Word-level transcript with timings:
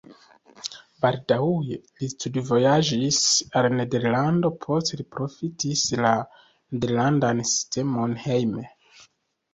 Baldaŭe 1.03 1.75
li 2.03 2.07
studvojaĝis 2.13 3.19
al 3.61 3.69
Nederlando, 3.81 4.51
poste 4.65 4.99
li 5.03 5.07
profitis 5.17 5.85
la 6.07 6.15
nederlandan 6.23 7.47
sistemon 7.51 8.21
hejme. 8.29 8.65